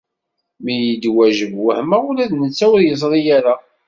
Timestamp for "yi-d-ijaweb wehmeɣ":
0.77-2.01